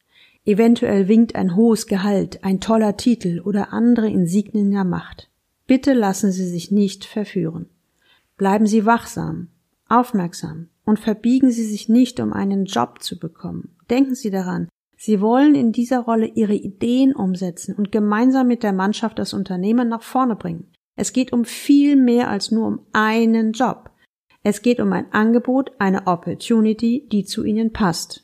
Eventuell 0.45 1.07
winkt 1.07 1.37
ein 1.37 1.55
hohes 1.55 1.87
Gehalt, 1.87 2.43
ein 2.43 2.61
toller 2.61 2.97
Titel 2.97 3.41
oder 3.41 3.73
andere 3.73 4.09
Insignien 4.09 4.71
der 4.73 4.85
Macht. 4.85 5.29
Bitte 5.67 5.93
lassen 5.93 6.33
Sie 6.33 6.49
sich 6.49 6.73
nicht 6.73 7.05
verführen. 7.05 7.67
Bleiben 8.37 8.67
Sie 8.67 8.87
wachsam, 8.87 9.49
aufmerksam 9.89 10.69
und 10.85 10.99
verbiegen 10.99 11.51
Sie 11.51 11.65
sich 11.65 11.89
nicht, 11.89 12.19
um 12.19 12.33
einen 12.33 12.65
Job 12.65 13.03
zu 13.03 13.19
bekommen. 13.19 13.77
Denken 13.91 14.15
Sie 14.15 14.31
daran, 14.31 14.69
Sie 14.97 15.21
wollen 15.21 15.55
in 15.55 15.73
dieser 15.73 16.01
Rolle 16.01 16.27
Ihre 16.27 16.55
Ideen 16.55 17.15
umsetzen 17.15 17.75
und 17.75 17.93
gemeinsam 17.93 18.49
mit 18.49 18.63
der 18.63 18.73
Mannschaft 18.73 19.19
das 19.19 19.35
Unternehmen 19.35 19.89
nach 19.89 20.03
vorne 20.03 20.37
bringen. 20.37 20.73
Es 20.97 21.13
geht 21.13 21.33
um 21.33 21.45
viel 21.45 21.97
mehr 21.97 22.29
als 22.29 22.51
nur 22.51 22.67
um 22.67 22.81
einen 22.93 23.53
Job. 23.53 23.91
Es 24.43 24.63
geht 24.63 24.81
um 24.81 24.93
ein 24.93 25.13
Angebot, 25.13 25.73
eine 25.79 26.07
Opportunity, 26.07 27.07
die 27.13 27.25
zu 27.25 27.45
Ihnen 27.45 27.73
passt. 27.73 28.23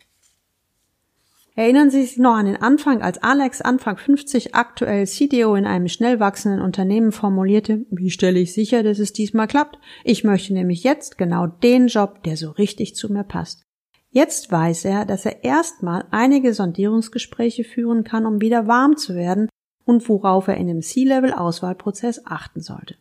Erinnern 1.55 1.91
Sie 1.91 2.03
sich 2.03 2.19
noch 2.19 2.35
an 2.35 2.47
den 2.47 2.57
Anfang, 2.57 3.01
als 3.01 3.23
Alex 3.23 3.63
Anfang 3.63 3.97
50 3.97 4.55
aktuell 4.55 5.07
CDO 5.07 5.55
in 5.55 5.67
einem 5.67 5.89
schnell 5.89 6.21
wachsenden 6.21 6.61
Unternehmen 6.61 7.13
formulierte, 7.13 7.87
wie 7.91 8.11
stelle 8.11 8.39
ich 8.41 8.53
sicher, 8.53 8.83
dass 8.83 8.99
es 8.99 9.15
diesmal 9.15 9.47
klappt? 9.47 9.79
Ich 10.05 10.23
möchte 10.23 10.53
nämlich 10.53 10.85
jetzt 10.85 11.17
genau 11.17 11.47
den 11.47 11.87
Job, 11.87 12.23
der 12.25 12.37
so 12.37 12.51
richtig 12.51 12.95
zu 12.95 13.11
mir 13.11 13.25
passt. 13.25 13.65
Jetzt 14.11 14.53
weiß 14.53 14.85
er, 14.85 15.07
dass 15.07 15.25
er 15.25 15.45
erstmal 15.45 16.05
einige 16.11 16.53
Sondierungsgespräche 16.53 17.65
führen 17.65 18.05
kann, 18.05 18.27
um 18.27 18.41
wieder 18.41 18.67
warm 18.67 18.99
zu 18.99 19.15
werden 19.15 19.49
und 19.85 20.09
worauf 20.09 20.49
er 20.49 20.57
in 20.57 20.67
dem 20.67 20.83
C-Level-Auswahlprozess 20.83 22.23
achten 22.27 22.61
sollte. 22.61 22.97